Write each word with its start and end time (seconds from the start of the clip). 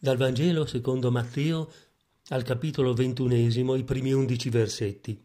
Dal 0.00 0.16
Vangelo 0.16 0.64
secondo 0.64 1.10
Matteo 1.10 1.68
al 2.28 2.44
capitolo 2.44 2.94
ventunesimo, 2.94 3.74
i 3.74 3.82
primi 3.82 4.12
undici 4.12 4.48
versetti. 4.48 5.20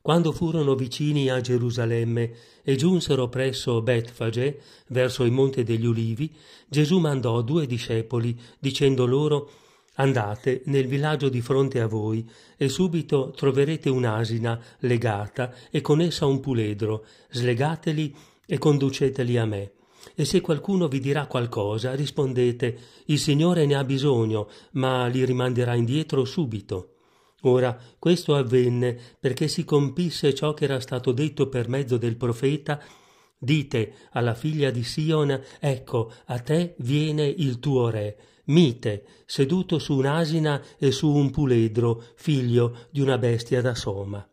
Quando 0.00 0.30
furono 0.30 0.76
vicini 0.76 1.28
a 1.30 1.40
Gerusalemme 1.40 2.32
e 2.62 2.76
giunsero 2.76 3.28
presso 3.28 3.82
Betfage, 3.82 4.60
verso 4.88 5.24
il 5.24 5.32
monte 5.32 5.64
degli 5.64 5.84
Ulivi, 5.84 6.32
Gesù 6.68 7.00
mandò 7.00 7.42
due 7.42 7.66
discepoli, 7.66 8.38
dicendo 8.60 9.04
loro 9.04 9.50
Andate 9.94 10.62
nel 10.66 10.86
villaggio 10.86 11.28
di 11.28 11.42
fronte 11.42 11.80
a 11.80 11.88
voi 11.88 12.26
e 12.56 12.68
subito 12.68 13.32
troverete 13.34 13.90
un'asina 13.90 14.58
legata 14.78 15.52
e 15.70 15.80
con 15.80 16.00
essa 16.00 16.24
un 16.24 16.38
puledro, 16.38 17.04
slegateli 17.30 18.14
e 18.46 18.58
conduceteli 18.58 19.36
a 19.36 19.44
me 19.44 19.72
e 20.14 20.24
se 20.24 20.40
qualcuno 20.40 20.88
vi 20.88 21.00
dirà 21.00 21.26
qualcosa, 21.26 21.94
rispondete 21.94 22.78
Il 23.06 23.18
Signore 23.18 23.66
ne 23.66 23.74
ha 23.74 23.84
bisogno, 23.84 24.48
ma 24.72 25.06
li 25.06 25.24
rimanderà 25.24 25.74
indietro 25.74 26.24
subito. 26.24 26.88
Ora 27.42 27.76
questo 27.98 28.34
avvenne 28.34 28.98
perché 29.18 29.48
si 29.48 29.64
compisse 29.64 30.34
ciò 30.34 30.54
che 30.54 30.64
era 30.64 30.80
stato 30.80 31.12
detto 31.12 31.48
per 31.48 31.68
mezzo 31.68 31.96
del 31.96 32.16
profeta 32.16 32.80
Dite 33.42 33.94
alla 34.12 34.34
figlia 34.34 34.70
di 34.70 34.84
Sion, 34.84 35.42
ecco, 35.58 36.12
a 36.26 36.38
te 36.38 36.76
viene 36.78 37.26
il 37.26 37.58
tuo 37.58 37.90
re, 37.90 38.16
mite, 38.44 39.04
seduto 39.26 39.80
su 39.80 39.96
un'asina 39.96 40.62
e 40.78 40.92
su 40.92 41.10
un 41.10 41.32
puledro, 41.32 42.04
figlio 42.14 42.86
di 42.90 43.00
una 43.00 43.18
bestia 43.18 43.60
da 43.60 43.74
soma. 43.74 44.24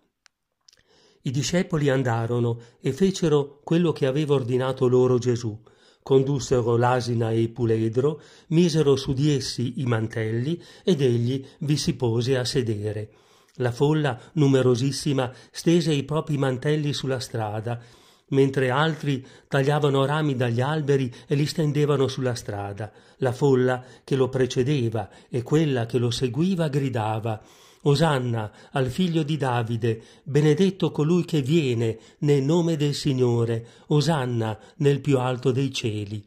I 1.21 1.31
discepoli 1.31 1.89
andarono 1.89 2.59
e 2.79 2.93
fecero 2.93 3.59
quello 3.63 3.91
che 3.91 4.05
aveva 4.05 4.35
ordinato 4.35 4.87
loro 4.87 5.17
Gesù. 5.17 5.57
Condussero 6.01 6.77
l'asina 6.77 7.31
e 7.31 7.41
il 7.41 7.49
puledro, 7.49 8.21
misero 8.47 8.95
su 8.95 9.11
di 9.11 9.35
essi 9.35 9.81
i 9.81 9.83
mantelli 9.83 10.61
ed 10.83 11.01
egli 11.01 11.45
vi 11.59 11.75
si 11.75 11.95
pose 11.95 12.37
a 12.37 12.45
sedere. 12.45 13.09
La 13.55 13.73
folla, 13.73 14.17
numerosissima, 14.33 15.31
stese 15.51 15.91
i 15.91 16.03
propri 16.03 16.37
mantelli 16.37 16.93
sulla 16.93 17.19
strada, 17.19 17.81
mentre 18.29 18.69
altri 18.69 19.25
tagliavano 19.47 20.05
rami 20.05 20.37
dagli 20.37 20.61
alberi 20.61 21.13
e 21.27 21.35
li 21.35 21.45
stendevano 21.45 22.07
sulla 22.07 22.35
strada. 22.35 22.91
La 23.17 23.33
folla 23.33 23.83
che 24.05 24.15
lo 24.15 24.29
precedeva 24.29 25.09
e 25.27 25.43
quella 25.43 25.85
che 25.85 25.97
lo 25.97 26.11
seguiva 26.11 26.69
gridava 26.69 27.41
Osanna 27.83 28.51
al 28.71 28.89
figlio 28.89 29.23
di 29.23 29.37
Davide, 29.37 30.01
benedetto 30.23 30.91
colui 30.91 31.23
che 31.23 31.41
viene 31.41 31.97
nel 32.19 32.43
nome 32.43 32.75
del 32.75 32.93
Signore, 32.93 33.65
Osanna 33.87 34.59
nel 34.77 34.99
più 34.99 35.17
alto 35.17 35.51
dei 35.51 35.71
cieli. 35.71 36.21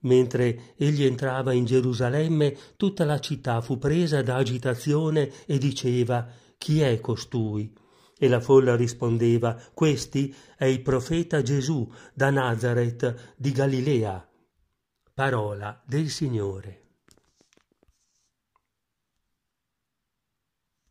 Mentre 0.00 0.74
egli 0.76 1.04
entrava 1.04 1.52
in 1.52 1.66
Gerusalemme, 1.66 2.56
tutta 2.76 3.04
la 3.04 3.18
città 3.18 3.60
fu 3.60 3.78
presa 3.78 4.22
da 4.22 4.36
agitazione 4.36 5.30
e 5.44 5.58
diceva 5.58 6.26
Chi 6.56 6.80
è 6.80 6.98
costui? 7.00 7.70
E 8.16 8.28
la 8.28 8.40
folla 8.40 8.74
rispondeva 8.74 9.60
Questi 9.74 10.34
è 10.56 10.64
il 10.64 10.80
profeta 10.80 11.42
Gesù 11.42 11.86
da 12.14 12.30
Nazareth 12.30 13.34
di 13.36 13.52
Galilea. 13.52 14.26
Parola 15.12 15.82
del 15.84 16.08
Signore. 16.08 16.87